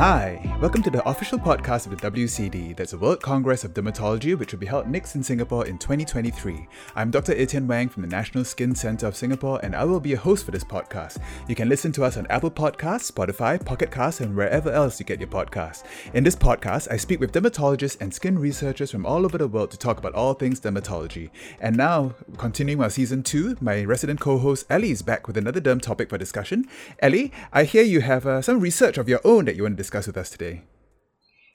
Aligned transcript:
Hi, 0.00 0.40
welcome 0.62 0.82
to 0.84 0.90
the 0.90 1.06
official 1.06 1.38
podcast 1.38 1.84
of 1.84 1.90
the 1.90 2.10
WCD. 2.10 2.74
That's 2.74 2.92
the 2.92 2.96
World 2.96 3.20
Congress 3.20 3.64
of 3.64 3.74
Dermatology, 3.74 4.34
which 4.34 4.50
will 4.50 4.58
be 4.58 4.64
held 4.64 4.88
next 4.88 5.14
in 5.14 5.22
Singapore 5.22 5.66
in 5.66 5.76
2023. 5.76 6.66
I'm 6.96 7.10
Dr. 7.10 7.34
Etienne 7.36 7.66
Wang 7.66 7.90
from 7.90 8.00
the 8.00 8.08
National 8.08 8.46
Skin 8.46 8.74
Centre 8.74 9.06
of 9.08 9.14
Singapore, 9.14 9.60
and 9.62 9.76
I 9.76 9.84
will 9.84 10.00
be 10.00 10.14
a 10.14 10.16
host 10.16 10.46
for 10.46 10.52
this 10.52 10.64
podcast. 10.64 11.18
You 11.48 11.54
can 11.54 11.68
listen 11.68 11.92
to 11.92 12.04
us 12.04 12.16
on 12.16 12.26
Apple 12.30 12.50
Podcasts, 12.50 13.12
Spotify, 13.12 13.62
Pocket 13.62 13.90
Casts, 13.90 14.22
and 14.22 14.34
wherever 14.34 14.72
else 14.72 14.98
you 14.98 15.04
get 15.04 15.20
your 15.20 15.28
podcasts. 15.28 15.84
In 16.14 16.24
this 16.24 16.34
podcast, 16.34 16.90
I 16.90 16.96
speak 16.96 17.20
with 17.20 17.32
dermatologists 17.32 18.00
and 18.00 18.14
skin 18.14 18.38
researchers 18.38 18.90
from 18.90 19.04
all 19.04 19.26
over 19.26 19.36
the 19.36 19.48
world 19.48 19.70
to 19.72 19.76
talk 19.76 19.98
about 19.98 20.14
all 20.14 20.32
things 20.32 20.60
dermatology. 20.60 21.28
And 21.60 21.76
now, 21.76 22.14
continuing 22.38 22.82
our 22.82 22.88
season 22.88 23.22
two, 23.22 23.54
my 23.60 23.84
resident 23.84 24.20
co-host 24.20 24.64
Ellie 24.70 24.92
is 24.92 25.02
back 25.02 25.26
with 25.26 25.36
another 25.36 25.60
derm 25.60 25.82
topic 25.82 26.08
for 26.08 26.16
discussion. 26.16 26.64
Ellie, 27.00 27.32
I 27.52 27.64
hear 27.64 27.82
you 27.82 28.00
have 28.00 28.24
uh, 28.24 28.40
some 28.40 28.60
research 28.60 28.96
of 28.96 29.06
your 29.06 29.20
own 29.24 29.44
that 29.44 29.56
you 29.56 29.64
want 29.64 29.74
to 29.74 29.76
discuss 29.76 29.89
discuss 29.90 30.06
with 30.06 30.16
us 30.16 30.30
today? 30.30 30.62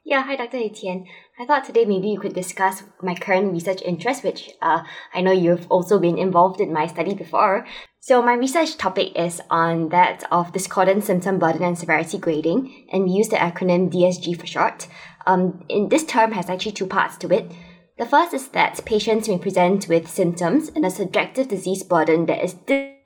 Yeah, 0.04 0.24
hi, 0.24 0.36
Dr. 0.36 0.58
Etienne. 0.58 1.06
I 1.40 1.46
thought 1.46 1.64
today 1.64 1.86
maybe 1.86 2.10
you 2.10 2.20
could 2.20 2.34
discuss 2.34 2.84
my 3.02 3.16
current 3.16 3.54
research 3.54 3.82
interest, 3.82 4.26
which 4.26 4.52
uh, 4.62 4.84
I 5.14 5.22
know 5.22 5.32
you've 5.32 5.72
also 5.72 6.00
been 6.00 6.18
involved 6.18 6.60
in 6.60 6.74
my 6.74 6.86
study 6.86 7.16
before. 7.16 7.66
So, 8.02 8.22
my 8.22 8.34
research 8.34 8.78
topic 8.78 9.18
is 9.18 9.42
on 9.50 9.90
that 9.90 10.26
of 10.32 10.52
discordant 10.52 11.06
symptom 11.06 11.40
burden 11.40 11.64
and 11.64 11.78
severity 11.78 12.18
grading, 12.18 12.88
and 12.92 13.06
we 13.06 13.12
use 13.12 13.30
the 13.30 13.38
acronym 13.38 13.90
DSG 13.90 14.38
for 14.38 14.46
short. 14.46 14.88
Um, 15.26 15.64
in, 15.70 15.88
this 15.88 16.04
term 16.06 16.34
has 16.34 16.50
actually 16.50 16.74
two 16.74 16.88
parts 16.88 17.18
to 17.20 17.34
it. 17.34 17.52
The 17.98 18.06
first 18.06 18.34
is 18.34 18.50
that 18.50 18.84
patients 18.84 19.30
may 19.30 19.38
present 19.38 19.88
with 19.88 20.10
symptoms 20.10 20.70
and 20.76 20.86
a 20.86 20.90
subjective 20.90 21.48
disease 21.48 21.82
burden 21.82 22.26
that 22.26 22.44
is 22.44 22.54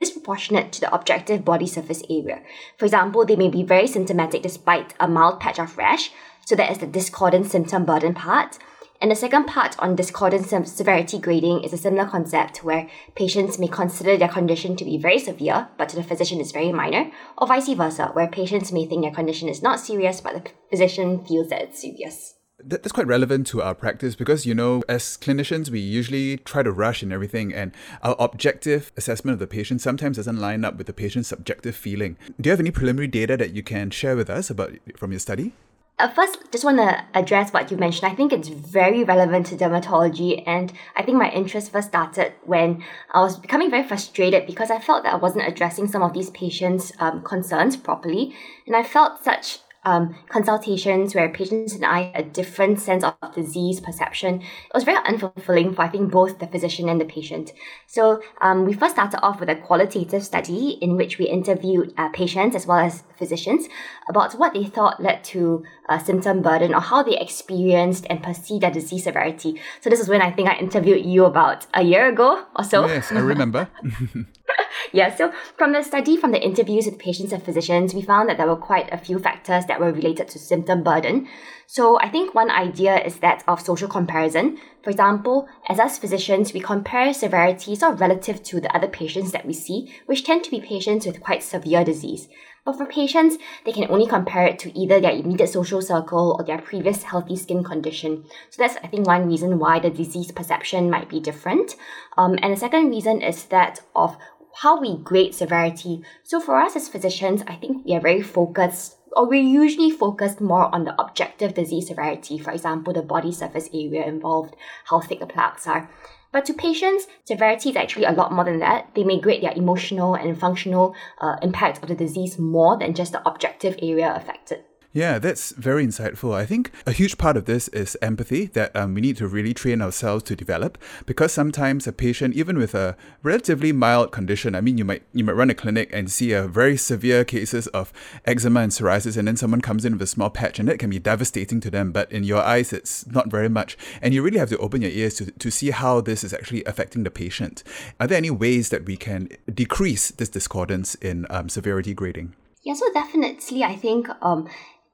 disproportionate 0.00 0.72
to 0.72 0.80
the 0.80 0.92
objective 0.92 1.44
body 1.44 1.68
surface 1.68 2.02
area. 2.10 2.42
For 2.76 2.86
example, 2.86 3.24
they 3.24 3.36
may 3.36 3.48
be 3.48 3.62
very 3.62 3.86
symptomatic 3.86 4.42
despite 4.42 4.94
a 4.98 5.06
mild 5.06 5.38
patch 5.38 5.60
of 5.60 5.78
rash, 5.78 6.10
so 6.44 6.56
that 6.56 6.72
is 6.72 6.78
the 6.78 6.88
discordant 6.88 7.46
symptom 7.46 7.84
burden 7.84 8.14
part. 8.14 8.58
And 9.00 9.12
the 9.12 9.14
second 9.14 9.44
part 9.44 9.78
on 9.78 9.94
discordant 9.94 10.48
severity 10.66 11.20
grading 11.20 11.62
is 11.62 11.72
a 11.72 11.78
similar 11.78 12.06
concept 12.06 12.64
where 12.64 12.88
patients 13.14 13.60
may 13.60 13.68
consider 13.68 14.16
their 14.16 14.26
condition 14.26 14.74
to 14.74 14.84
be 14.84 14.98
very 14.98 15.20
severe, 15.20 15.68
but 15.78 15.88
to 15.90 15.96
the 15.96 16.02
physician 16.02 16.40
is 16.40 16.50
very 16.50 16.72
minor, 16.72 17.12
or 17.38 17.46
vice 17.46 17.68
versa, 17.68 18.10
where 18.14 18.26
patients 18.26 18.72
may 18.72 18.86
think 18.86 19.02
their 19.02 19.14
condition 19.14 19.48
is 19.48 19.62
not 19.62 19.78
serious, 19.78 20.20
but 20.20 20.32
the 20.34 20.50
physician 20.68 21.24
feels 21.24 21.48
that 21.50 21.62
it's 21.62 21.80
serious 21.80 22.39
that's 22.64 22.92
quite 22.92 23.06
relevant 23.06 23.46
to 23.48 23.62
our 23.62 23.74
practice 23.74 24.14
because 24.14 24.46
you 24.46 24.54
know 24.54 24.82
as 24.88 25.16
clinicians 25.16 25.70
we 25.70 25.80
usually 25.80 26.38
try 26.38 26.62
to 26.62 26.72
rush 26.72 27.02
and 27.02 27.12
everything 27.12 27.52
and 27.52 27.72
our 28.02 28.16
objective 28.18 28.92
assessment 28.96 29.34
of 29.34 29.38
the 29.38 29.46
patient 29.46 29.80
sometimes 29.80 30.16
doesn't 30.16 30.38
line 30.38 30.64
up 30.64 30.76
with 30.76 30.86
the 30.86 30.92
patient's 30.92 31.28
subjective 31.28 31.76
feeling. 31.76 32.16
Do 32.40 32.48
you 32.48 32.50
have 32.50 32.60
any 32.60 32.70
preliminary 32.70 33.08
data 33.08 33.36
that 33.36 33.54
you 33.54 33.62
can 33.62 33.90
share 33.90 34.16
with 34.16 34.30
us 34.30 34.50
about 34.50 34.72
from 34.96 35.12
your 35.12 35.20
study? 35.20 35.52
Uh, 36.00 36.08
first, 36.08 36.38
just 36.50 36.64
want 36.64 36.78
to 36.78 37.04
address 37.12 37.52
what 37.52 37.70
you 37.70 37.76
mentioned. 37.76 38.10
I 38.10 38.14
think 38.14 38.32
it's 38.32 38.48
very 38.48 39.04
relevant 39.04 39.44
to 39.48 39.56
dermatology, 39.56 40.42
and 40.46 40.72
I 40.96 41.02
think 41.02 41.18
my 41.18 41.30
interest 41.30 41.70
first 41.70 41.88
started 41.88 42.32
when 42.44 42.82
I 43.12 43.20
was 43.20 43.38
becoming 43.38 43.68
very 43.70 43.86
frustrated 43.86 44.46
because 44.46 44.70
I 44.70 44.78
felt 44.78 45.04
that 45.04 45.12
I 45.12 45.16
wasn't 45.16 45.46
addressing 45.46 45.88
some 45.88 46.00
of 46.02 46.14
these 46.14 46.30
patients' 46.30 46.90
um, 47.00 47.22
concerns 47.22 47.76
properly, 47.76 48.34
and 48.66 48.74
I 48.74 48.82
felt 48.82 49.22
such 49.22 49.58
um, 49.84 50.14
consultations 50.28 51.14
where 51.14 51.28
patients 51.28 51.74
and 51.74 51.84
I 51.84 52.12
had 52.14 52.26
a 52.26 52.28
different 52.28 52.80
sense 52.80 53.02
of 53.04 53.14
disease 53.34 53.80
perception. 53.80 54.42
It 54.42 54.74
was 54.74 54.84
very 54.84 55.02
unfulfilling 55.04 55.74
for 55.74 55.82
I 55.82 55.88
think 55.88 56.10
both 56.10 56.38
the 56.38 56.46
physician 56.46 56.88
and 56.88 57.00
the 57.00 57.04
patient. 57.04 57.52
So 57.86 58.22
um, 58.40 58.64
we 58.64 58.72
first 58.72 58.94
started 58.94 59.20
off 59.22 59.40
with 59.40 59.48
a 59.48 59.56
qualitative 59.56 60.22
study 60.24 60.78
in 60.80 60.96
which 60.96 61.18
we 61.18 61.26
interviewed 61.26 61.94
uh, 61.96 62.10
patients 62.10 62.54
as 62.54 62.66
well 62.66 62.78
as 62.78 63.04
physicians 63.16 63.68
about 64.08 64.34
what 64.34 64.54
they 64.54 64.64
thought 64.64 65.02
led 65.02 65.24
to 65.24 65.64
uh, 65.90 65.98
symptom 65.98 66.40
burden 66.40 66.74
or 66.74 66.80
how 66.80 67.02
they 67.02 67.18
experienced 67.18 68.06
and 68.08 68.22
perceived 68.22 68.62
their 68.62 68.70
disease 68.70 69.04
severity. 69.04 69.60
So 69.80 69.90
this 69.90 70.00
is 70.00 70.08
when 70.08 70.22
I 70.22 70.30
think 70.30 70.48
I 70.48 70.56
interviewed 70.56 71.04
you 71.04 71.24
about 71.24 71.66
a 71.74 71.82
year 71.82 72.08
ago 72.08 72.44
or 72.56 72.64
so. 72.64 72.86
Yes, 72.86 73.12
I 73.12 73.18
remember. 73.18 73.68
yeah, 74.92 75.14
so 75.14 75.32
from 75.56 75.72
the 75.72 75.82
study, 75.82 76.16
from 76.16 76.32
the 76.32 76.42
interviews 76.42 76.86
with 76.86 76.98
patients 76.98 77.32
and 77.32 77.42
physicians, 77.42 77.94
we 77.94 78.02
found 78.02 78.28
that 78.28 78.36
there 78.36 78.46
were 78.46 78.56
quite 78.56 78.92
a 78.92 78.98
few 78.98 79.18
factors 79.18 79.66
that 79.66 79.80
were 79.80 79.92
related 79.92 80.28
to 80.28 80.38
symptom 80.38 80.82
burden. 80.82 81.28
So 81.66 82.00
I 82.00 82.08
think 82.08 82.34
one 82.34 82.50
idea 82.50 82.98
is 82.98 83.18
that 83.18 83.44
of 83.46 83.60
social 83.60 83.88
comparison. 83.88 84.58
For 84.82 84.90
example, 84.90 85.48
as 85.68 85.78
us 85.78 85.98
physicians, 85.98 86.52
we 86.52 86.60
compare 86.60 87.12
severities 87.14 87.82
or 87.82 87.94
relative 87.94 88.42
to 88.44 88.60
the 88.60 88.74
other 88.74 88.88
patients 88.88 89.32
that 89.32 89.46
we 89.46 89.52
see, 89.52 89.92
which 90.06 90.24
tend 90.24 90.44
to 90.44 90.50
be 90.50 90.60
patients 90.60 91.06
with 91.06 91.20
quite 91.20 91.42
severe 91.42 91.84
disease. 91.84 92.28
But 92.64 92.76
for 92.76 92.86
patients, 92.86 93.36
they 93.64 93.72
can 93.72 93.90
only 93.90 94.06
compare 94.06 94.46
it 94.46 94.58
to 94.60 94.78
either 94.78 95.00
their 95.00 95.12
immediate 95.12 95.48
social 95.48 95.80
circle 95.82 96.36
or 96.38 96.44
their 96.44 96.60
previous 96.60 97.02
healthy 97.04 97.36
skin 97.36 97.64
condition. 97.64 98.24
So 98.50 98.62
that's, 98.62 98.76
I 98.82 98.86
think, 98.86 99.06
one 99.06 99.28
reason 99.28 99.58
why 99.58 99.78
the 99.80 99.90
disease 99.90 100.30
perception 100.32 100.90
might 100.90 101.08
be 101.08 101.20
different. 101.20 101.76
Um, 102.16 102.38
and 102.42 102.52
the 102.52 102.60
second 102.60 102.90
reason 102.90 103.22
is 103.22 103.44
that 103.46 103.80
of 103.96 104.16
how 104.56 104.80
we 104.80 104.98
grade 104.98 105.34
severity. 105.34 106.02
So 106.22 106.40
for 106.40 106.60
us 106.60 106.76
as 106.76 106.88
physicians, 106.88 107.42
I 107.46 107.56
think 107.56 107.84
we 107.84 107.94
are 107.94 108.00
very 108.00 108.22
focused 108.22 108.96
or 109.12 109.26
we're 109.26 109.42
usually 109.42 109.90
focused 109.90 110.40
more 110.40 110.72
on 110.74 110.84
the 110.84 111.00
objective 111.00 111.54
disease 111.54 111.88
severity, 111.88 112.38
for 112.38 112.52
example, 112.52 112.92
the 112.92 113.02
body 113.02 113.32
surface 113.32 113.68
area 113.74 114.06
involved, 114.06 114.54
how 114.84 115.00
thick 115.00 115.20
the 115.20 115.26
plaques 115.26 115.66
are. 115.66 115.90
But 116.32 116.44
to 116.44 116.54
patients, 116.54 117.06
severity 117.24 117.70
is 117.70 117.76
actually 117.76 118.04
a 118.04 118.12
lot 118.12 118.32
more 118.32 118.44
than 118.44 118.60
that. 118.60 118.94
They 118.94 119.04
may 119.04 119.20
grade 119.20 119.42
their 119.42 119.52
emotional 119.52 120.14
and 120.14 120.38
functional 120.38 120.94
uh, 121.20 121.36
impact 121.42 121.82
of 121.82 121.88
the 121.88 121.94
disease 121.94 122.38
more 122.38 122.78
than 122.78 122.94
just 122.94 123.12
the 123.12 123.28
objective 123.28 123.76
area 123.82 124.14
affected. 124.14 124.64
Yeah, 124.92 125.20
that's 125.20 125.52
very 125.52 125.86
insightful. 125.86 126.34
I 126.34 126.44
think 126.44 126.72
a 126.84 126.90
huge 126.90 127.16
part 127.16 127.36
of 127.36 127.44
this 127.44 127.68
is 127.68 127.96
empathy 128.02 128.46
that 128.46 128.74
um, 128.74 128.92
we 128.94 129.00
need 129.00 129.16
to 129.18 129.28
really 129.28 129.54
train 129.54 129.80
ourselves 129.80 130.24
to 130.24 130.34
develop 130.34 130.78
because 131.06 131.32
sometimes 131.32 131.86
a 131.86 131.92
patient, 131.92 132.34
even 132.34 132.58
with 132.58 132.74
a 132.74 132.96
relatively 133.22 133.70
mild 133.70 134.10
condition, 134.10 134.56
I 134.56 134.60
mean, 134.60 134.78
you 134.78 134.84
might 134.84 135.04
you 135.12 135.22
might 135.22 135.36
run 135.36 135.48
a 135.48 135.54
clinic 135.54 135.90
and 135.92 136.10
see 136.10 136.32
a 136.32 136.48
very 136.48 136.76
severe 136.76 137.24
cases 137.24 137.68
of 137.68 137.92
eczema 138.24 138.62
and 138.62 138.72
psoriasis, 138.72 139.16
and 139.16 139.28
then 139.28 139.36
someone 139.36 139.60
comes 139.60 139.84
in 139.84 139.92
with 139.92 140.02
a 140.02 140.08
small 140.08 140.28
patch, 140.28 140.58
and 140.58 140.68
that 140.68 140.80
can 140.80 140.90
be 140.90 140.98
devastating 140.98 141.60
to 141.60 141.70
them. 141.70 141.92
But 141.92 142.10
in 142.10 142.24
your 142.24 142.42
eyes, 142.42 142.72
it's 142.72 143.06
not 143.06 143.30
very 143.30 143.48
much, 143.48 143.78
and 144.02 144.12
you 144.12 144.22
really 144.22 144.38
have 144.40 144.50
to 144.50 144.58
open 144.58 144.82
your 144.82 144.90
ears 144.90 145.14
to 145.18 145.30
to 145.30 145.50
see 145.52 145.70
how 145.70 146.00
this 146.00 146.24
is 146.24 146.34
actually 146.34 146.64
affecting 146.64 147.04
the 147.04 147.12
patient. 147.12 147.62
Are 148.00 148.08
there 148.08 148.18
any 148.18 148.30
ways 148.32 148.70
that 148.70 148.86
we 148.86 148.96
can 148.96 149.28
decrease 149.54 150.10
this 150.10 150.28
discordance 150.28 150.96
in 150.96 151.26
um, 151.30 151.48
severity 151.48 151.94
grading? 151.94 152.34
Yeah, 152.64 152.74
so 152.74 152.92
definitely, 152.92 153.64
I 153.64 153.76
think 153.76 154.08
um, 154.20 154.48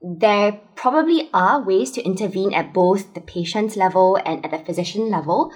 there 0.07 0.61
probably 0.77 1.29
are 1.35 1.61
ways 1.61 1.91
to 1.91 2.03
intervene 2.03 2.55
at 2.55 2.73
both 2.73 3.15
the 3.15 3.21
patient 3.21 3.77
level 3.77 4.17
and 4.25 4.45
at 4.45 4.53
the 4.53 4.59
physician 4.59 5.11
level. 5.11 5.53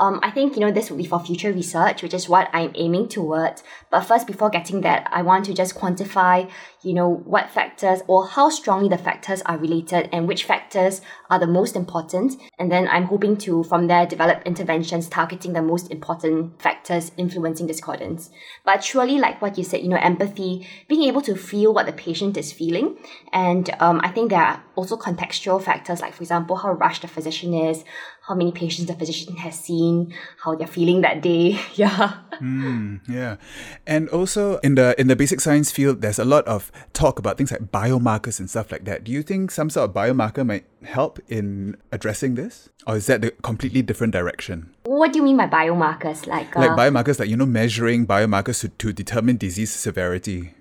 Um, 0.00 0.18
I 0.22 0.30
think, 0.30 0.54
you 0.54 0.60
know, 0.60 0.72
this 0.72 0.90
will 0.90 0.96
be 0.96 1.06
for 1.06 1.20
future 1.20 1.52
research, 1.52 2.02
which 2.02 2.14
is 2.14 2.28
what 2.28 2.48
I'm 2.52 2.72
aiming 2.74 3.08
towards. 3.08 3.62
But 3.90 4.02
first, 4.02 4.26
before 4.26 4.50
getting 4.50 4.80
that, 4.80 5.08
I 5.12 5.22
want 5.22 5.44
to 5.46 5.54
just 5.54 5.76
quantify, 5.76 6.50
you 6.82 6.94
know, 6.94 7.08
what 7.08 7.50
factors 7.50 8.00
or 8.08 8.26
how 8.26 8.48
strongly 8.48 8.88
the 8.88 8.98
factors 8.98 9.42
are 9.42 9.56
related 9.56 10.08
and 10.12 10.26
which 10.26 10.44
factors 10.44 11.00
are 11.30 11.38
the 11.38 11.46
most 11.46 11.76
important. 11.76 12.34
And 12.58 12.72
then 12.72 12.88
I'm 12.88 13.04
hoping 13.04 13.36
to, 13.38 13.62
from 13.64 13.86
there, 13.86 14.04
develop 14.04 14.42
interventions 14.44 15.08
targeting 15.08 15.52
the 15.52 15.62
most 15.62 15.90
important 15.90 16.60
factors 16.60 17.12
influencing 17.16 17.66
discordance. 17.66 18.30
But 18.64 18.82
surely, 18.82 19.18
like 19.18 19.40
what 19.40 19.56
you 19.56 19.64
said, 19.64 19.82
you 19.82 19.88
know, 19.88 19.96
empathy, 19.96 20.66
being 20.88 21.04
able 21.04 21.22
to 21.22 21.36
feel 21.36 21.72
what 21.72 21.86
the 21.86 21.92
patient 21.92 22.36
is 22.36 22.52
feeling. 22.52 22.96
And 23.32 23.70
um, 23.78 24.00
I 24.02 24.08
think 24.08 24.30
there 24.30 24.40
are 24.40 24.62
also 24.74 24.96
contextual 24.96 25.62
factors, 25.62 26.00
like, 26.00 26.14
for 26.14 26.22
example, 26.22 26.56
how 26.56 26.72
rushed 26.72 27.02
the 27.02 27.08
physician 27.08 27.54
is, 27.54 27.84
how 28.26 28.34
many 28.34 28.52
patients 28.52 28.88
the 28.88 28.94
physician 28.94 29.36
has 29.36 29.58
seen, 29.58 30.14
how 30.42 30.54
they're 30.54 30.66
feeling 30.66 31.02
that 31.02 31.20
day. 31.20 31.58
yeah. 31.74 32.14
Mm, 32.40 33.00
yeah. 33.08 33.36
And 33.86 34.08
also 34.08 34.58
in 34.58 34.76
the 34.76 34.98
in 34.98 35.08
the 35.08 35.16
basic 35.16 35.40
science 35.40 35.70
field, 35.70 36.00
there's 36.00 36.18
a 36.18 36.24
lot 36.24 36.46
of 36.46 36.72
talk 36.94 37.18
about 37.18 37.36
things 37.36 37.52
like 37.52 37.70
biomarkers 37.70 38.40
and 38.40 38.48
stuff 38.48 38.72
like 38.72 38.84
that. 38.86 39.04
Do 39.04 39.12
you 39.12 39.22
think 39.22 39.50
some 39.50 39.68
sort 39.68 39.90
of 39.90 39.94
biomarker 39.94 40.44
might 40.46 40.64
help 40.84 41.18
in 41.28 41.76
addressing 41.92 42.34
this? 42.34 42.70
Or 42.86 42.96
is 42.96 43.06
that 43.06 43.20
the 43.20 43.30
completely 43.42 43.82
different 43.82 44.12
direction? 44.12 44.74
What 44.84 45.12
do 45.12 45.18
you 45.18 45.24
mean 45.24 45.36
by 45.36 45.46
biomarkers? 45.46 46.26
Like, 46.26 46.56
uh... 46.56 46.60
like 46.60 46.70
biomarkers, 46.70 47.18
like, 47.18 47.28
you 47.28 47.36
know, 47.36 47.46
measuring 47.46 48.06
biomarkers 48.06 48.60
to, 48.60 48.68
to 48.68 48.92
determine 48.92 49.36
disease 49.36 49.72
severity. 49.72 50.54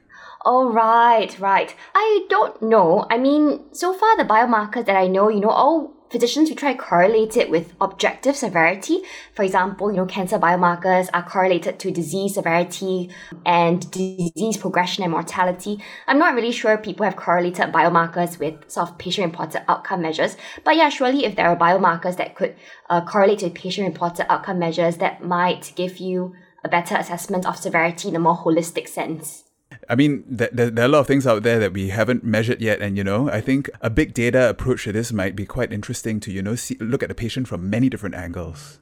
Oh, 0.46 0.72
right, 0.72 1.38
right. 1.40 1.74
I 1.96 2.26
don't 2.30 2.62
know. 2.62 3.08
I 3.10 3.18
mean, 3.18 3.64
so 3.72 3.94
far 3.94 4.18
the 4.18 4.26
biomarkers 4.26 4.86
that 4.86 4.98
I 4.98 5.08
know, 5.08 5.30
you 5.30 5.40
know, 5.40 5.50
all 5.50 5.94
physicians 6.14 6.48
we 6.50 6.56
try 6.56 6.74
to 6.74 6.80
correlate 6.80 7.36
it 7.36 7.50
with 7.50 7.74
objective 7.82 8.36
severity. 8.36 9.02
For 9.34 9.42
example, 9.42 9.90
you 9.90 9.98
know, 9.98 10.06
cancer 10.06 10.38
biomarkers 10.38 11.10
are 11.12 11.28
correlated 11.28 11.80
to 11.80 11.92
disease 11.92 12.36
severity 12.36 13.10
and 13.48 13.90
disease 13.90 14.58
progression 14.58 15.04
and 15.04 15.12
mortality. 15.12 15.80
I'm 16.06 16.20
not 16.20 16.36
really 16.36 16.52
sure 16.52 16.78
people 16.78 17.04
have 17.04 17.16
correlated 17.16 17.74
biomarkers 17.74 18.40
with 18.40 18.70
sort 18.70 18.90
of 18.90 18.98
patient-reported 19.00 19.64
outcome 19.68 20.04
measures, 20.04 20.38
but 20.64 20.76
yeah, 20.76 20.90
surely 20.90 21.26
if 21.26 21.36
there 21.36 21.50
are 21.50 21.58
biomarkers 21.58 22.18
that 22.18 22.36
could 22.36 22.56
uh, 22.92 23.04
correlate 23.04 23.42
with 23.42 23.56
patient-reported 23.56 24.32
outcome 24.32 24.60
measures, 24.60 24.98
that 24.98 25.24
might 25.24 25.74
give 25.76 25.98
you 25.98 26.36
a 26.64 26.70
better 26.70 26.96
assessment 26.96 27.48
of 27.48 27.58
severity 27.58 28.08
in 28.10 28.16
a 28.16 28.20
more 28.20 28.38
holistic 28.38 28.88
sense. 28.88 29.46
I 29.90 29.96
mean, 29.96 30.24
there, 30.28 30.50
there, 30.52 30.70
there, 30.70 30.86
are 30.86 30.88
a 30.88 30.92
lot 30.92 31.00
of 31.00 31.08
things 31.08 31.28
out 31.28 31.44
there 31.44 31.60
that 31.60 31.74
we 31.74 31.90
haven't 31.90 32.24
measured 32.24 32.62
yet. 32.62 32.82
And, 32.82 32.98
you 32.98 33.04
know, 33.04 33.30
I 33.30 33.42
think 33.42 33.70
a 33.82 33.90
big 33.90 34.14
data 34.14 34.50
approach 34.50 34.84
to 34.84 34.92
this 34.92 35.12
might 35.12 35.36
be 35.36 35.46
quite 35.46 35.74
interesting 35.74 36.20
to, 36.22 36.32
you 36.32 36.42
know, 36.42 36.56
see, 36.56 36.76
look 36.80 37.04
at 37.04 37.10
the 37.10 37.16
patient 37.16 37.48
from 37.48 37.70
many 37.70 37.90
different 37.90 38.16
angles. 38.16 38.80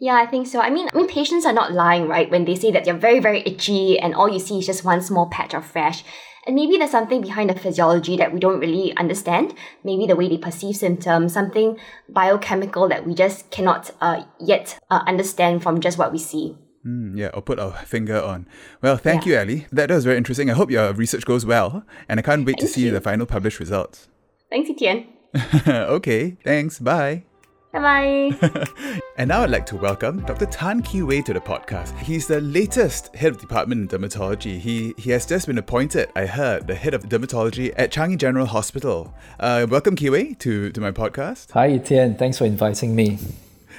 Yeah, 0.00 0.14
I 0.14 0.26
think 0.26 0.46
so. 0.46 0.60
I 0.60 0.70
mean, 0.70 0.88
I 0.92 0.96
mean, 0.96 1.08
patients 1.08 1.44
are 1.44 1.52
not 1.52 1.72
lying, 1.72 2.06
right? 2.06 2.30
When 2.30 2.44
they 2.44 2.54
say 2.54 2.70
that 2.70 2.84
they're 2.84 2.94
very, 2.96 3.18
very 3.18 3.42
itchy 3.44 3.98
and 3.98 4.14
all 4.14 4.28
you 4.28 4.38
see 4.38 4.58
is 4.58 4.66
just 4.66 4.84
one 4.84 5.02
small 5.02 5.28
patch 5.28 5.54
of 5.54 5.74
rash. 5.74 6.04
And 6.46 6.54
maybe 6.54 6.78
there's 6.78 6.92
something 6.92 7.20
behind 7.20 7.50
the 7.50 7.58
physiology 7.58 8.16
that 8.16 8.32
we 8.32 8.40
don't 8.40 8.60
really 8.60 8.96
understand. 8.96 9.54
Maybe 9.84 10.06
the 10.06 10.16
way 10.16 10.28
they 10.28 10.38
perceive 10.38 10.76
symptoms, 10.76 11.32
something 11.32 11.78
biochemical 12.08 12.88
that 12.88 13.06
we 13.06 13.14
just 13.14 13.50
cannot 13.50 13.90
uh, 14.00 14.22
yet 14.40 14.78
uh, 14.88 15.02
understand 15.06 15.62
from 15.62 15.80
just 15.80 15.98
what 15.98 16.12
we 16.12 16.18
see. 16.18 16.56
Mm, 16.88 17.18
yeah, 17.18 17.28
or 17.34 17.42
put 17.42 17.58
a 17.58 17.72
finger 17.84 18.20
on. 18.20 18.46
Well, 18.80 18.96
thank 18.96 19.26
yeah. 19.26 19.32
you, 19.32 19.38
Ellie. 19.38 19.66
That 19.70 19.90
was 19.90 20.04
very 20.04 20.16
interesting. 20.16 20.48
I 20.48 20.54
hope 20.54 20.70
your 20.70 20.92
research 20.94 21.26
goes 21.26 21.44
well, 21.44 21.84
and 22.08 22.18
I 22.18 22.22
can't 22.22 22.46
wait 22.46 22.58
thank 22.58 22.60
to 22.60 22.74
see 22.74 22.86
you. 22.86 22.92
the 22.92 23.00
final 23.00 23.26
published 23.26 23.60
results. 23.60 24.08
Thanks, 24.48 24.70
Etienne. 24.70 25.06
okay, 25.68 26.36
thanks. 26.42 26.78
Bye. 26.78 27.24
Bye 27.72 27.80
bye. 27.80 28.98
and 29.18 29.28
now 29.28 29.42
I'd 29.42 29.50
like 29.50 29.66
to 29.66 29.76
welcome 29.76 30.24
Dr. 30.24 30.46
Tan 30.46 30.80
Ki 30.80 31.02
Wei 31.02 31.20
to 31.20 31.34
the 31.34 31.40
podcast. 31.40 31.98
He's 31.98 32.26
the 32.26 32.40
latest 32.40 33.14
head 33.14 33.32
of 33.32 33.38
department 33.38 33.92
in 33.92 34.00
dermatology. 34.00 34.58
He 34.58 34.94
he 34.96 35.10
has 35.10 35.26
just 35.26 35.46
been 35.46 35.58
appointed, 35.58 36.08
I 36.16 36.24
heard, 36.24 36.66
the 36.66 36.74
head 36.74 36.94
of 36.94 37.02
dermatology 37.02 37.74
at 37.76 37.92
Changi 37.92 38.16
General 38.16 38.46
Hospital. 38.46 39.12
Uh, 39.38 39.66
welcome, 39.68 39.94
Ki 39.96 40.08
Wei, 40.08 40.32
to, 40.34 40.70
to 40.70 40.80
my 40.80 40.92
podcast. 40.92 41.50
Hi, 41.50 41.72
Etienne. 41.72 42.16
Thanks 42.16 42.38
for 42.38 42.46
inviting 42.46 42.96
me. 42.96 43.18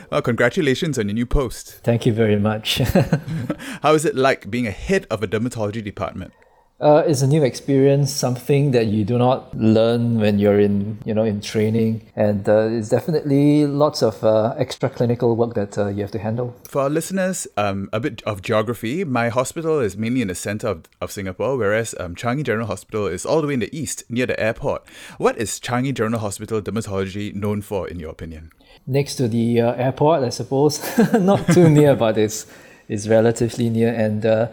Well, 0.09 0.21
congratulations 0.21 0.97
on 0.97 1.07
your 1.07 1.13
new 1.13 1.25
post. 1.25 1.81
Thank 1.83 2.05
you 2.05 2.13
very 2.13 2.37
much. 2.37 2.77
How 3.83 3.93
is 3.93 4.05
it 4.05 4.15
like 4.15 4.49
being 4.49 4.67
a 4.67 4.71
head 4.71 5.05
of 5.09 5.21
a 5.23 5.27
dermatology 5.27 5.83
department? 5.83 6.33
Uh, 6.81 7.03
it's 7.05 7.21
a 7.21 7.27
new 7.27 7.43
experience, 7.43 8.09
something 8.13 8.71
that 8.71 8.87
you 8.87 9.03
do 9.03 9.17
not 9.17 9.53
learn 9.57 10.17
when 10.17 10.39
you're 10.39 10.61
in, 10.61 10.97
you 11.03 11.13
know, 11.13 11.25
in 11.25 11.41
training, 11.41 12.09
and 12.15 12.47
uh, 12.47 12.69
it's 12.71 12.87
definitely 12.87 13.65
lots 13.65 14.01
of 14.01 14.23
uh, 14.23 14.55
extra 14.57 14.89
clinical 14.89 15.35
work 15.35 15.55
that 15.55 15.77
uh, 15.77 15.87
you 15.87 16.01
have 16.01 16.11
to 16.11 16.19
handle. 16.19 16.55
For 16.69 16.83
our 16.83 16.89
listeners, 16.89 17.47
um, 17.57 17.89
a 17.91 17.99
bit 17.99 18.21
of 18.23 18.41
geography. 18.41 19.03
My 19.03 19.27
hospital 19.27 19.79
is 19.81 19.97
mainly 19.97 20.21
in 20.21 20.29
the 20.29 20.35
center 20.35 20.69
of, 20.69 20.85
of 21.01 21.11
Singapore, 21.11 21.57
whereas 21.57 21.93
um, 21.99 22.15
Changi 22.15 22.45
General 22.45 22.67
Hospital 22.67 23.07
is 23.07 23.25
all 23.25 23.41
the 23.41 23.47
way 23.47 23.55
in 23.55 23.59
the 23.59 23.77
east, 23.77 24.03
near 24.09 24.25
the 24.25 24.39
airport. 24.39 24.87
What 25.17 25.37
is 25.37 25.59
Changi 25.59 25.93
General 25.93 26.21
Hospital 26.21 26.61
dermatology 26.61 27.35
known 27.35 27.61
for, 27.61 27.89
in 27.89 27.99
your 27.99 28.11
opinion? 28.11 28.51
Next 28.87 29.15
to 29.15 29.27
the 29.27 29.59
uh, 29.59 29.73
airport, 29.73 30.23
I 30.23 30.29
suppose. 30.29 30.79
not 31.13 31.45
too 31.49 31.69
near, 31.69 31.95
but 31.95 32.17
it's 32.17 32.45
it's 32.87 33.07
relatively 33.07 33.69
near, 33.69 33.93
and 33.93 34.25
uh, 34.25 34.47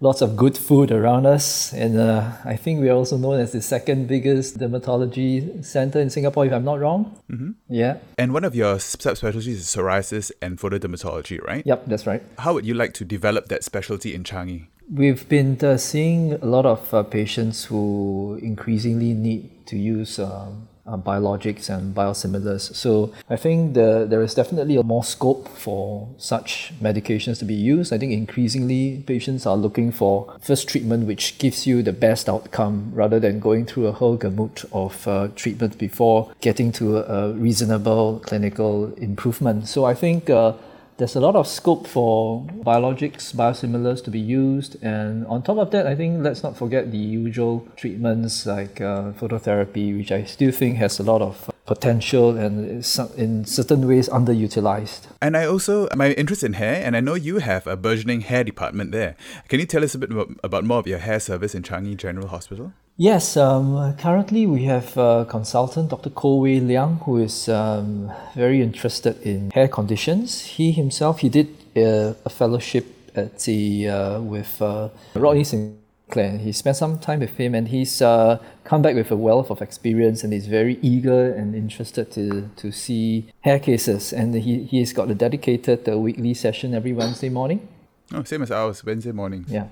lots 0.00 0.22
of 0.22 0.36
good 0.36 0.56
food 0.56 0.90
around 0.90 1.26
us. 1.26 1.72
And 1.72 1.98
uh, 1.98 2.32
I 2.44 2.56
think 2.56 2.80
we 2.80 2.88
are 2.88 2.94
also 2.94 3.16
known 3.16 3.38
as 3.38 3.52
the 3.52 3.62
second 3.62 4.08
biggest 4.08 4.58
dermatology 4.58 5.64
center 5.64 6.00
in 6.00 6.10
Singapore, 6.10 6.46
if 6.46 6.52
I'm 6.52 6.64
not 6.64 6.80
wrong. 6.80 7.20
Mm-hmm. 7.30 7.50
Yeah. 7.68 7.98
And 8.18 8.32
one 8.32 8.44
of 8.44 8.54
your 8.54 8.76
subspecialties 8.76 9.46
is 9.46 9.66
psoriasis 9.66 10.32
and 10.40 10.58
photodermatology, 10.58 11.42
right? 11.46 11.64
Yep, 11.66 11.84
that's 11.86 12.06
right. 12.06 12.22
How 12.38 12.54
would 12.54 12.66
you 12.66 12.74
like 12.74 12.94
to 12.94 13.04
develop 13.04 13.48
that 13.48 13.62
specialty 13.62 14.14
in 14.14 14.24
Changi? 14.24 14.66
We've 14.92 15.28
been 15.28 15.56
uh, 15.62 15.76
seeing 15.76 16.32
a 16.32 16.46
lot 16.46 16.66
of 16.66 16.92
uh, 16.92 17.04
patients 17.04 17.66
who 17.66 18.40
increasingly 18.42 19.12
need 19.12 19.66
to 19.66 19.76
use 19.76 20.18
um, 20.18 20.66
uh, 20.90 20.96
biologics 20.96 21.68
and 21.68 21.94
biosimilars. 21.94 22.74
So 22.74 23.12
I 23.28 23.36
think 23.36 23.74
the, 23.74 24.06
there 24.08 24.22
is 24.22 24.34
definitely 24.34 24.82
more 24.82 25.04
scope 25.04 25.48
for 25.48 26.08
such 26.18 26.72
medications 26.80 27.38
to 27.38 27.44
be 27.44 27.54
used. 27.54 27.92
I 27.92 27.98
think 27.98 28.12
increasingly 28.12 29.02
patients 29.06 29.46
are 29.46 29.56
looking 29.56 29.92
for 29.92 30.36
first 30.40 30.68
treatment 30.68 31.06
which 31.06 31.38
gives 31.38 31.66
you 31.66 31.82
the 31.82 31.92
best 31.92 32.28
outcome 32.28 32.92
rather 32.94 33.20
than 33.20 33.40
going 33.40 33.66
through 33.66 33.86
a 33.86 33.92
whole 33.92 34.16
gamut 34.16 34.64
of 34.72 35.06
uh, 35.06 35.28
treatment 35.36 35.78
before 35.78 36.32
getting 36.40 36.72
to 36.72 36.98
a, 36.98 37.02
a 37.02 37.32
reasonable 37.32 38.20
clinical 38.24 38.92
improvement. 38.94 39.68
So 39.68 39.84
I 39.84 39.94
think 39.94 40.28
uh, 40.30 40.52
there's 41.00 41.16
a 41.16 41.20
lot 41.20 41.34
of 41.34 41.48
scope 41.48 41.86
for 41.86 42.42
biologics, 42.62 43.34
biosimilars 43.34 44.04
to 44.04 44.10
be 44.10 44.20
used. 44.20 44.76
And 44.82 45.26
on 45.28 45.42
top 45.42 45.56
of 45.56 45.70
that, 45.70 45.86
I 45.86 45.94
think 45.96 46.22
let's 46.22 46.42
not 46.42 46.58
forget 46.58 46.92
the 46.92 46.98
usual 46.98 47.66
treatments 47.74 48.44
like 48.44 48.82
uh, 48.82 49.12
phototherapy, 49.12 49.96
which 49.96 50.12
I 50.12 50.24
still 50.24 50.52
think 50.52 50.76
has 50.76 51.00
a 51.00 51.02
lot 51.02 51.22
of 51.22 51.50
potential 51.64 52.36
and 52.36 52.84
in 53.16 53.44
certain 53.46 53.88
ways 53.88 54.10
underutilized. 54.10 55.06
And 55.22 55.38
I 55.38 55.46
also, 55.46 55.88
my 55.96 56.10
interest 56.12 56.44
in 56.44 56.52
hair, 56.54 56.84
and 56.84 56.94
I 56.94 57.00
know 57.00 57.14
you 57.14 57.38
have 57.38 57.66
a 57.66 57.76
burgeoning 57.76 58.20
hair 58.20 58.44
department 58.44 58.92
there. 58.92 59.16
Can 59.48 59.58
you 59.58 59.66
tell 59.66 59.82
us 59.82 59.94
a 59.94 59.98
bit 59.98 60.10
about 60.44 60.64
more 60.64 60.80
of 60.80 60.86
your 60.86 60.98
hair 60.98 61.18
service 61.18 61.54
in 61.54 61.62
Changi 61.62 61.96
General 61.96 62.28
Hospital? 62.28 62.74
Yes, 63.02 63.34
um, 63.38 63.96
currently 63.96 64.46
we 64.46 64.64
have 64.64 64.94
a 64.98 65.24
consultant, 65.26 65.88
Dr. 65.88 66.10
Koh 66.10 66.36
Wei 66.36 66.60
Liang, 66.60 66.96
who 67.06 67.16
is 67.16 67.48
um, 67.48 68.12
very 68.34 68.60
interested 68.60 69.18
in 69.22 69.50
hair 69.52 69.68
conditions. 69.68 70.42
He 70.42 70.70
himself, 70.70 71.20
he 71.20 71.30
did 71.30 71.48
a, 71.74 72.14
a 72.26 72.28
fellowship 72.28 72.84
at 73.16 73.38
the 73.38 73.88
uh, 73.88 74.20
with 74.20 74.60
uh, 74.60 74.90
Rodney 75.14 75.44
Sinclair. 75.44 76.36
He 76.36 76.52
spent 76.52 76.76
some 76.76 76.98
time 76.98 77.20
with 77.20 77.38
him, 77.38 77.54
and 77.54 77.68
he's 77.68 78.02
uh, 78.02 78.36
come 78.64 78.82
back 78.82 78.94
with 78.94 79.10
a 79.10 79.16
wealth 79.16 79.50
of 79.50 79.62
experience, 79.62 80.22
and 80.22 80.34
he's 80.34 80.46
very 80.46 80.78
eager 80.82 81.32
and 81.32 81.54
interested 81.54 82.12
to 82.12 82.50
to 82.56 82.70
see 82.70 83.24
hair 83.40 83.60
cases. 83.60 84.12
And 84.12 84.34
he 84.34 84.64
he's 84.64 84.92
got 84.92 85.10
a 85.10 85.14
dedicated 85.14 85.88
uh, 85.88 85.98
weekly 85.98 86.34
session 86.34 86.74
every 86.74 86.92
Wednesday 86.92 87.30
morning. 87.30 87.66
Oh, 88.12 88.24
same 88.24 88.42
as 88.42 88.50
ours, 88.50 88.84
Wednesday 88.84 89.12
morning. 89.12 89.46
Yeah. 89.48 89.68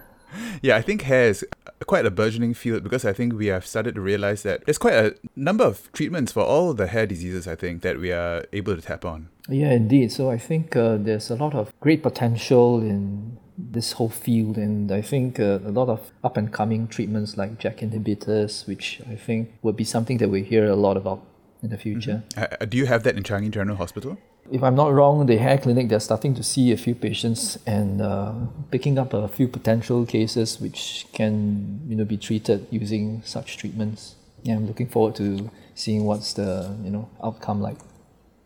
yeah, 0.62 0.76
I 0.76 0.82
think 0.82 1.04
hair 1.04 1.30
is 1.30 1.46
quite 1.86 2.06
a 2.06 2.12
burgeoning 2.12 2.54
field 2.54 2.84
because 2.84 3.06
I 3.06 3.14
think 3.14 3.34
we 3.34 3.48
have 3.48 3.66
started 3.66 3.96
to 3.96 4.02
realize 4.02 4.44
that 4.44 4.66
there's 4.66 4.78
quite 4.78 4.94
a 4.94 5.16
number 5.36 5.64
of 5.64 5.92
treatments 5.94 6.32
for 6.32 6.42
all 6.42 6.74
the 6.74 6.88
hair 6.88 7.06
diseases, 7.06 7.48
I 7.48 7.56
think, 7.56 7.82
that 7.82 8.00
we 8.00 8.12
are 8.12 8.46
able 8.54 8.76
to 8.76 8.82
tap 8.82 9.06
on. 9.06 9.30
Yeah, 9.50 9.72
indeed. 9.72 10.12
So 10.12 10.30
I 10.30 10.38
think 10.38 10.76
uh, 10.76 10.98
there's 10.98 11.30
a 11.30 11.36
lot 11.36 11.54
of 11.54 11.72
great 11.80 12.04
potential 12.04 12.82
in 12.82 13.38
this 13.58 13.94
whole 13.94 14.10
field, 14.10 14.58
and 14.58 14.92
I 14.92 15.02
think 15.02 15.40
uh, 15.40 15.60
a 15.66 15.72
lot 15.72 15.90
of 15.90 16.12
up 16.24 16.38
and 16.38 16.52
coming 16.52 16.88
treatments 16.88 17.38
like 17.38 17.60
JAK 17.60 17.80
inhibitors, 17.80 18.68
which 18.68 19.02
I 19.10 19.16
think 19.16 19.54
would 19.64 19.76
be 19.76 19.84
something 19.84 20.18
that 20.20 20.30
we 20.30 20.44
hear 20.44 20.68
a 20.68 20.76
lot 20.76 20.98
about 20.98 21.24
in 21.62 21.70
the 21.70 21.78
future. 21.78 22.24
Mm-hmm. 22.30 22.64
Uh, 22.64 22.66
do 22.66 22.78
you 22.78 22.86
have 22.86 23.04
that 23.04 23.16
in 23.18 23.24
Changi 23.24 23.52
General 23.52 23.78
Hospital? 23.78 24.18
if 24.52 24.64
I'm 24.64 24.76
not 24.76 24.94
wrong, 24.94 25.26
the 25.26 25.38
hair 25.38 25.58
clinic, 25.58 25.90
they're 25.90 26.00
starting 26.00 26.34
to 26.36 26.44
see 26.44 26.72
a 26.72 26.78
few 26.78 26.96
patients 26.96 27.58
and 27.66 28.02
uh, 28.02 28.34
picking 28.72 28.98
up 28.98 29.14
a 29.14 29.28
few 29.28 29.48
potential 29.48 30.06
cases 30.06 30.60
which 30.60 31.08
can 31.14 31.82
you 31.88 31.96
know, 31.96 32.06
be 32.06 32.18
treated 32.18 32.68
using 32.72 33.22
such 33.24 33.58
treatments. 33.58 34.16
Yeah, 34.44 34.56
I'm 34.56 34.68
looking 34.68 34.88
forward 34.88 35.16
to 35.16 35.50
seeing 35.76 36.06
what's 36.06 36.34
the 36.34 36.76
you 36.84 36.92
know 36.92 37.10
outcome 37.24 37.62
like. 37.62 37.78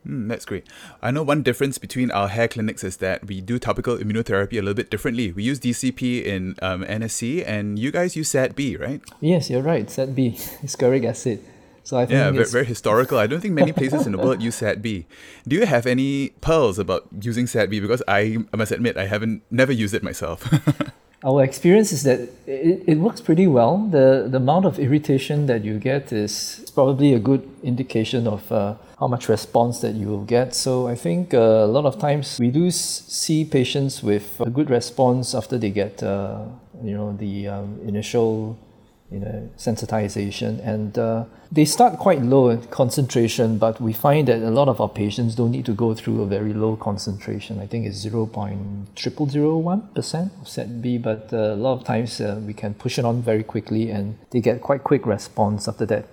Mm, 0.07 0.29
that's 0.29 0.45
great. 0.45 0.65
I 1.03 1.11
know 1.11 1.21
one 1.21 1.43
difference 1.43 1.77
between 1.77 2.09
our 2.09 2.27
hair 2.27 2.47
clinics 2.47 2.83
is 2.83 2.97
that 2.97 3.27
we 3.27 3.39
do 3.39 3.59
topical 3.59 3.97
immunotherapy 3.97 4.53
a 4.53 4.61
little 4.61 4.73
bit 4.73 4.89
differently. 4.89 5.31
We 5.31 5.43
use 5.43 5.59
DCP 5.59 6.23
in 6.23 6.55
um, 6.63 6.83
NSC, 6.83 7.43
and 7.45 7.77
you 7.77 7.91
guys 7.91 8.15
use 8.15 8.31
SADB, 8.31 8.79
right? 8.79 9.01
Yes, 9.19 9.51
you're 9.51 9.61
right. 9.61 9.85
SADB, 9.85 10.67
squaric 10.67 11.03
acid. 11.05 11.43
So 11.83 11.97
I 11.97 12.05
think 12.05 12.17
yeah, 12.17 12.31
very, 12.31 12.45
very, 12.45 12.65
historical. 12.65 13.17
I 13.17 13.27
don't 13.27 13.41
think 13.41 13.53
many 13.53 13.71
places 13.71 14.05
in 14.05 14.11
the 14.11 14.17
world 14.17 14.41
use 14.41 14.61
SADB. 14.61 15.05
Do 15.47 15.55
you 15.55 15.65
have 15.65 15.85
any 15.85 16.29
pearls 16.41 16.77
about 16.77 17.07
using 17.21 17.45
SADB? 17.45 17.81
Because 17.81 18.03
I, 18.07 18.37
I 18.53 18.55
must 18.55 18.71
admit 18.71 18.97
I 18.97 19.07
haven't 19.07 19.41
never 19.49 19.71
used 19.71 19.93
it 19.93 20.03
myself. 20.03 20.47
Our 21.23 21.43
experience 21.43 21.91
is 21.91 22.01
that 22.03 22.19
it, 22.47 22.83
it 22.87 22.97
works 22.97 23.21
pretty 23.21 23.45
well. 23.45 23.77
The 23.77 24.27
the 24.27 24.37
amount 24.37 24.65
of 24.65 24.79
irritation 24.79 25.45
that 25.45 25.63
you 25.63 25.77
get 25.77 26.11
is 26.11 26.71
probably 26.73 27.13
a 27.13 27.19
good 27.19 27.47
indication 27.61 28.27
of 28.27 28.51
uh, 28.51 28.73
how 28.99 29.07
much 29.07 29.29
response 29.29 29.81
that 29.81 29.93
you 29.93 30.07
will 30.07 30.25
get. 30.25 30.55
So 30.55 30.87
I 30.87 30.95
think 30.95 31.35
uh, 31.35 31.37
a 31.37 31.67
lot 31.67 31.85
of 31.85 31.99
times 31.99 32.39
we 32.39 32.49
do 32.49 32.71
see 32.71 33.45
patients 33.45 34.01
with 34.01 34.39
a 34.39 34.49
good 34.49 34.71
response 34.71 35.35
after 35.35 35.59
they 35.59 35.69
get 35.69 36.01
uh, 36.01 36.45
you 36.83 36.95
know 36.97 37.13
the 37.13 37.47
um, 37.49 37.79
initial 37.85 38.57
you 39.11 39.19
know, 39.19 39.49
sensitization. 39.57 40.65
And 40.65 40.97
uh, 40.97 41.25
they 41.51 41.65
start 41.65 41.99
quite 41.99 42.21
low 42.21 42.47
in 42.49 42.61
concentration, 42.67 43.57
but 43.57 43.81
we 43.81 43.91
find 43.91 44.29
that 44.29 44.41
a 44.41 44.49
lot 44.49 44.69
of 44.69 44.79
our 44.79 44.87
patients 44.87 45.35
don't 45.35 45.51
need 45.51 45.65
to 45.65 45.73
go 45.73 45.93
through 45.93 46.21
a 46.21 46.25
very 46.25 46.53
low 46.53 46.77
concentration. 46.77 47.59
I 47.59 47.67
think 47.67 47.85
it's 47.85 48.05
0.0001% 48.05 50.41
of 50.41 50.47
SADB, 50.47 51.01
but 51.01 51.33
uh, 51.33 51.37
a 51.37 51.55
lot 51.55 51.73
of 51.73 51.83
times 51.83 52.21
uh, 52.21 52.39
we 52.45 52.53
can 52.53 52.73
push 52.73 52.97
it 52.97 53.03
on 53.03 53.21
very 53.21 53.43
quickly 53.43 53.91
and 53.91 54.17
they 54.29 54.39
get 54.39 54.61
quite 54.61 54.85
quick 54.85 55.05
response 55.05 55.67
after 55.67 55.85
that. 55.87 56.05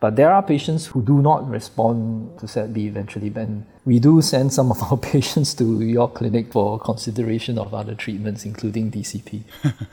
But 0.00 0.16
there 0.16 0.32
are 0.32 0.42
patients 0.42 0.86
who 0.86 1.02
do 1.02 1.20
not 1.20 1.48
respond 1.48 2.38
to 2.40 2.46
SADB 2.46 2.86
eventually, 2.86 3.30
and 3.36 3.66
we 3.84 3.98
do 3.98 4.22
send 4.22 4.50
some 4.50 4.70
of 4.70 4.82
our 4.82 4.96
patients 5.12 5.52
to 5.54 5.82
your 5.82 6.08
clinic 6.10 6.52
for 6.52 6.78
consideration 6.78 7.58
of 7.58 7.74
other 7.74 7.94
treatments, 7.94 8.46
including 8.46 8.90
DCP. 8.90 9.42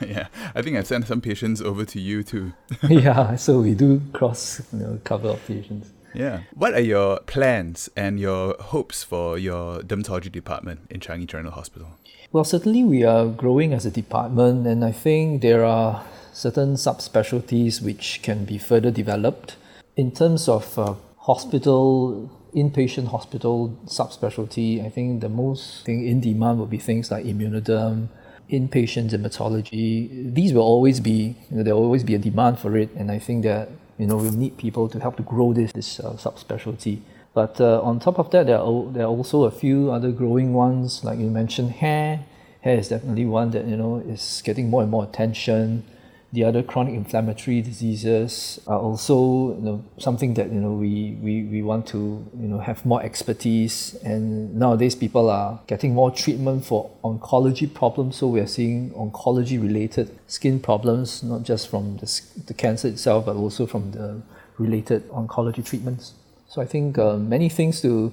yeah, 0.00 0.28
I 0.54 0.62
think 0.62 0.78
I 0.78 0.82
sent 0.82 1.06
some 1.06 1.20
patients 1.20 1.60
over 1.60 1.84
to 1.84 2.00
you 2.00 2.22
too. 2.22 2.54
yeah, 2.88 3.36
so 3.36 3.60
we 3.60 3.74
do 3.74 4.00
cross 4.14 4.62
you 4.72 4.78
know, 4.78 5.00
cover 5.04 5.28
of 5.28 5.46
patients. 5.46 5.90
Yeah. 6.14 6.40
What 6.54 6.72
are 6.72 6.80
your 6.80 7.20
plans 7.20 7.90
and 7.94 8.18
your 8.18 8.56
hopes 8.58 9.04
for 9.04 9.36
your 9.36 9.80
dermatology 9.80 10.32
department 10.32 10.80
in 10.88 11.00
Changi 11.00 11.26
General 11.26 11.52
Hospital? 11.52 11.98
Well, 12.32 12.44
certainly 12.44 12.82
we 12.82 13.04
are 13.04 13.26
growing 13.26 13.74
as 13.74 13.84
a 13.84 13.90
department, 13.90 14.66
and 14.66 14.84
I 14.84 14.92
think 14.92 15.42
there 15.42 15.64
are 15.64 16.04
certain 16.32 16.74
subspecialties 16.74 17.82
which 17.82 18.20
can 18.22 18.46
be 18.46 18.56
further 18.56 18.90
developed. 18.90 19.56
In 19.98 20.12
terms 20.12 20.48
of 20.48 20.78
uh, 20.78 20.94
hospital, 21.16 22.30
inpatient 22.54 23.08
hospital 23.08 23.76
subspecialty, 23.84 24.86
I 24.86 24.90
think 24.90 25.20
the 25.22 25.28
most 25.28 25.84
thing 25.86 26.06
in 26.06 26.20
demand 26.20 26.60
would 26.60 26.70
be 26.70 26.78
things 26.78 27.10
like 27.10 27.24
immunoderm, 27.24 28.06
inpatient 28.48 29.10
dermatology. 29.10 30.32
These 30.32 30.52
will 30.54 30.62
always 30.62 31.00
be, 31.00 31.34
you 31.50 31.56
know, 31.56 31.64
there 31.64 31.74
will 31.74 31.82
always 31.82 32.04
be 32.04 32.14
a 32.14 32.18
demand 32.18 32.60
for 32.60 32.76
it, 32.76 32.90
and 32.94 33.10
I 33.10 33.18
think 33.18 33.42
that 33.42 33.70
you 33.98 34.06
know 34.06 34.16
we'll 34.18 34.30
need 34.30 34.56
people 34.56 34.88
to 34.88 35.00
help 35.00 35.16
to 35.16 35.24
grow 35.24 35.52
this 35.52 35.72
this 35.72 35.98
uh, 35.98 36.12
subspecialty. 36.12 37.00
But 37.34 37.60
uh, 37.60 37.80
on 37.82 37.98
top 37.98 38.20
of 38.20 38.30
that, 38.30 38.46
there 38.46 38.60
are, 38.60 38.92
there 38.92 39.02
are 39.02 39.10
also 39.18 39.46
a 39.46 39.50
few 39.50 39.90
other 39.90 40.12
growing 40.12 40.54
ones, 40.54 41.02
like 41.02 41.18
you 41.18 41.28
mentioned, 41.28 41.72
hair. 41.72 42.24
Hair 42.60 42.78
is 42.78 42.88
definitely 42.88 43.26
one 43.26 43.50
that 43.50 43.66
you 43.66 43.76
know 43.76 43.96
is 43.96 44.42
getting 44.44 44.70
more 44.70 44.82
and 44.82 44.92
more 44.92 45.02
attention 45.02 45.82
the 46.30 46.44
other 46.44 46.62
chronic 46.62 46.92
inflammatory 46.92 47.62
diseases 47.62 48.60
are 48.66 48.78
also 48.78 49.54
you 49.54 49.62
know, 49.62 49.84
something 49.96 50.34
that 50.34 50.52
you 50.52 50.60
know 50.60 50.72
we, 50.72 51.16
we, 51.22 51.44
we 51.44 51.62
want 51.62 51.86
to 51.86 51.98
you 52.38 52.48
know 52.48 52.58
have 52.58 52.84
more 52.84 53.02
expertise 53.02 53.94
and 54.04 54.54
nowadays 54.54 54.94
people 54.94 55.30
are 55.30 55.58
getting 55.66 55.94
more 55.94 56.10
treatment 56.10 56.64
for 56.66 56.90
oncology 57.02 57.72
problems 57.72 58.16
so 58.16 58.26
we 58.26 58.40
are 58.40 58.46
seeing 58.46 58.90
oncology 58.90 59.60
related 59.60 60.10
skin 60.26 60.60
problems 60.60 61.22
not 61.22 61.44
just 61.44 61.68
from 61.68 61.96
the, 61.96 62.20
the 62.46 62.54
cancer 62.54 62.88
itself 62.88 63.24
but 63.24 63.34
also 63.34 63.66
from 63.66 63.90
the 63.92 64.20
related 64.58 65.08
oncology 65.10 65.64
treatments 65.64 66.12
so 66.46 66.60
I 66.60 66.66
think 66.66 66.98
uh, 66.98 67.16
many 67.16 67.48
things 67.48 67.80
to 67.82 68.12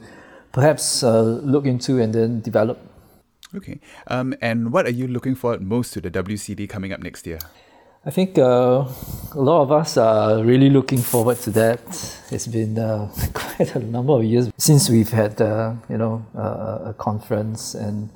perhaps 0.54 1.04
uh, 1.04 1.22
look 1.22 1.66
into 1.66 2.00
and 2.00 2.14
then 2.14 2.40
develop 2.40 2.80
Okay. 3.54 3.80
Um, 4.08 4.36
and 4.42 4.74
what 4.74 4.86
are 4.86 4.92
you 4.92 5.08
looking 5.08 5.34
forward 5.34 5.62
most 5.62 5.94
to 5.94 6.02
the 6.02 6.12
WCD 6.12 6.68
coming 6.68 6.92
up 6.92 7.00
next 7.00 7.26
year? 7.26 7.40
I 8.08 8.12
think 8.12 8.38
uh, 8.38 8.86
a 9.32 9.42
lot 9.42 9.64
of 9.64 9.72
us 9.72 9.98
are 9.98 10.44
really 10.44 10.70
looking 10.70 11.00
forward 11.00 11.38
to 11.38 11.50
that. 11.52 11.80
It's 12.30 12.46
been 12.46 12.78
uh, 12.78 13.10
quite 13.34 13.76
a 13.76 13.80
number 13.80 14.14
of 14.14 14.24
years 14.24 14.52
since 14.60 14.92
we've 14.92 15.10
had, 15.10 15.42
uh, 15.42 15.74
you 15.90 15.98
know, 15.98 16.24
a 16.36 16.94
conference. 16.96 17.74
And 17.74 18.12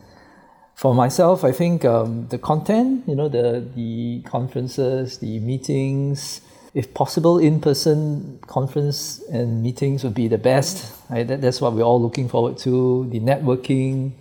for 0.76 0.94
myself, 0.94 1.44
I 1.44 1.52
think 1.52 1.86
um, 1.86 2.28
the 2.28 2.38
content, 2.38 3.06
you 3.08 3.16
know, 3.16 3.30
the 3.30 3.66
the 3.76 4.22
conferences, 4.28 5.18
the 5.18 5.40
meetings, 5.40 6.42
if 6.76 6.94
possible, 6.94 7.40
in-person 7.40 8.42
conference 8.46 9.24
and 9.32 9.64
meetings 9.64 10.04
would 10.04 10.14
be 10.14 10.28
the 10.28 10.38
best. 10.38 10.94
Right? 11.10 11.28
That, 11.28 11.42
that's 11.42 11.62
what 11.62 11.74
we're 11.74 11.82
all 11.82 12.00
looking 12.00 12.30
forward 12.30 12.60
to. 12.60 13.10
The 13.10 13.20
networking, 13.20 14.12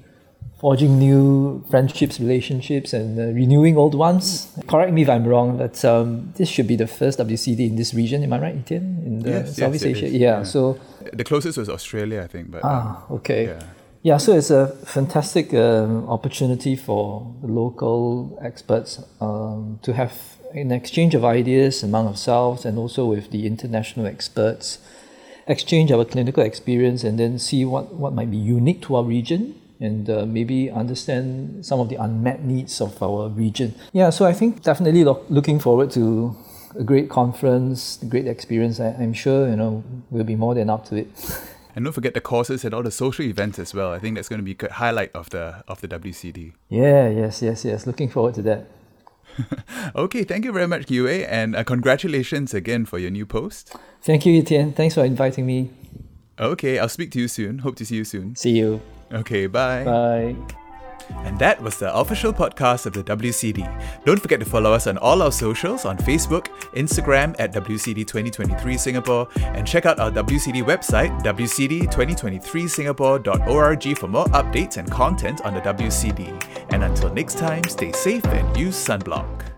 forging 0.59 0.99
new 0.99 1.65
friendships, 1.71 2.19
relationships, 2.19 2.93
and 2.93 3.19
uh, 3.19 3.23
renewing 3.33 3.77
old 3.77 3.95
ones. 3.95 4.53
Correct 4.67 4.93
me 4.93 5.03
if 5.03 5.09
I'm 5.09 5.27
wrong, 5.27 5.57
but 5.57 5.85
um, 5.85 6.33
this 6.37 6.49
should 6.49 6.67
be 6.67 6.77
the 6.77 6.87
first 6.87 7.19
WCD 7.19 7.69
in 7.69 7.77
this 7.77 7.95
region. 7.95 8.23
Am 8.25 8.33
I 8.33 8.41
right, 8.41 8.57
Etienne? 8.57 9.03
In 9.07 9.19
the 9.21 9.31
yes, 9.31 9.57
Southeast 9.57 9.85
yes, 9.85 9.97
Asia, 9.97 10.09
yeah, 10.09 10.39
yeah, 10.39 10.43
So 10.43 10.79
the 11.13 11.25
closest 11.25 11.59
was 11.59 11.69
Australia, 11.69 12.23
I 12.23 12.27
think. 12.27 12.51
But 12.51 12.63
ah, 12.65 13.05
um, 13.09 13.17
okay. 13.17 13.47
Yeah. 13.47 13.63
yeah. 14.03 14.17
so 14.19 14.33
it's 14.33 14.51
a 14.51 14.69
fantastic 14.85 15.55
um, 15.55 16.09
opportunity 16.09 16.75
for 16.75 17.33
local 17.43 18.39
experts 18.43 19.01
um, 19.21 19.79
to 19.83 19.93
have 19.93 20.13
an 20.55 20.73
exchange 20.73 21.15
of 21.15 21.25
ideas 21.25 21.83
among 21.83 22.09
ourselves 22.09 22.65
and 22.65 22.79
also 22.79 23.05
with 23.05 23.31
the 23.31 23.47
international 23.47 24.07
experts, 24.07 24.79
exchange 25.47 25.93
our 25.93 26.05
clinical 26.05 26.43
experience, 26.43 27.05
and 27.05 27.19
then 27.19 27.39
see 27.39 27.65
what, 27.65 27.95
what 27.95 28.13
might 28.13 28.31
be 28.31 28.37
unique 28.37 28.83
to 28.83 28.97
our 28.97 29.05
region 29.05 29.55
and 29.81 30.11
uh, 30.11 30.27
maybe 30.27 30.71
understand 30.71 31.65
some 31.65 31.81
of 31.81 31.89
the 31.89 31.97
unmet 31.97 32.45
needs 32.45 32.81
of 32.81 33.01
our 33.03 33.29
region. 33.29 33.75
Yeah, 33.93 34.11
so 34.11 34.25
I 34.25 34.33
think 34.33 34.63
definitely 34.63 35.05
lo- 35.05 35.25
looking 35.29 35.59
forward 35.59 35.91
to 35.93 36.37
a 36.79 36.85
great 36.85 37.09
conference, 37.09 38.01
a 38.03 38.07
great 38.07 38.27
experience. 38.27 38.81
I, 38.81 38.89
am 39.01 39.13
sure 39.13 39.49
you 39.49 39.57
know 39.57 39.85
we'll 40.11 40.25
be 40.25 40.37
more 40.37 40.55
than 40.55 40.71
up 40.71 40.85
to 40.87 40.97
it. 40.97 41.09
And 41.77 41.85
don't 41.85 41.93
forget 41.93 42.15
the 42.15 42.21
courses 42.21 42.65
and 42.65 42.75
all 42.75 42.83
the 42.83 42.91
social 42.91 43.25
events 43.25 43.57
as 43.61 43.73
well. 43.73 43.93
I 43.93 44.01
think 44.01 44.17
that's 44.17 44.29
going 44.29 44.41
to 44.41 44.45
be 44.45 44.51
a 44.51 44.55
good 44.55 44.73
highlight 44.73 45.13
of 45.15 45.31
the 45.31 45.63
of 45.69 45.81
the 45.81 45.87
WCD. 45.87 46.55
Yeah, 46.69 47.09
yes, 47.09 47.41
yes, 47.41 47.65
yes. 47.65 47.87
Looking 47.87 48.09
forward 48.09 48.35
to 48.35 48.43
that. 48.43 48.67
okay, 49.95 50.25
thank 50.25 50.45
you 50.45 50.51
very 50.51 50.67
much, 50.67 50.91
Yue, 50.91 51.07
and 51.07 51.55
uh, 51.55 51.63
congratulations 51.63 52.53
again 52.53 52.85
for 52.85 52.99
your 52.99 53.11
new 53.11 53.27
post. 53.27 53.77
Thank 54.03 54.27
you, 54.27 54.41
Etienne. 54.41 54.73
Thanks 54.73 54.97
for 54.97 55.05
inviting 55.05 55.47
me. 55.47 55.71
Okay, 56.41 56.81
I'll 56.81 56.89
speak 56.89 57.13
to 57.13 57.21
you 57.21 57.29
soon. 57.29 57.61
Hope 57.61 57.77
to 57.77 57.85
see 57.85 57.97
you 57.97 58.05
soon. 58.05 58.35
See 58.35 58.59
you. 58.59 58.81
Okay, 59.13 59.47
bye. 59.47 59.85
Bye. 59.85 60.37
And 61.25 61.39
that 61.39 61.63
was 61.63 61.79
the 61.79 61.95
official 61.95 62.33
podcast 62.33 62.87
of 62.87 62.93
the 62.93 63.03
WCD. 63.03 63.67
Don't 64.05 64.21
forget 64.21 64.39
to 64.41 64.47
follow 64.47 64.73
us 64.73 64.87
on 64.87 64.99
all 64.99 65.23
our 65.23 65.33
socials 65.33 65.87
on 65.87 65.97
Facebook, 65.99 66.47
Instagram 66.75 67.35
at 67.39 67.55
WCD 67.55 68.07
2023 68.07 68.77
Singapore, 68.77 69.27
and 69.39 69.67
check 69.67 69.87
out 69.87 69.99
our 69.99 70.11
WCD 70.11 70.63
website, 70.63 71.19
WCD2023Singapore.org, 71.23 73.99
for 73.99 74.09
more 74.09 74.27
updates 74.27 74.77
and 74.77 74.91
content 74.91 75.41
on 75.43 75.55
the 75.55 75.61
WCD. 75.61 76.67
And 76.71 76.85
until 76.85 77.11
next 77.13 77.39
time, 77.39 77.65
stay 77.65 77.93
safe 77.93 78.25
and 78.27 78.57
use 78.57 78.77
sunblock. 78.77 79.58